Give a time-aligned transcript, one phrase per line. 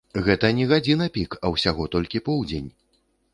[0.27, 2.69] Гэта не гадзіна-пік, а ўсяго толькі поўдзень.